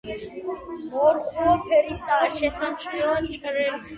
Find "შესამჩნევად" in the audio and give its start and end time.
2.39-3.31